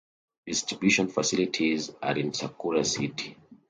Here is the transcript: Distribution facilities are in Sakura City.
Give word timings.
Distribution 0.47 1.09
facilities 1.09 1.91
are 2.01 2.17
in 2.17 2.33
Sakura 2.33 2.83
City. 2.83 3.37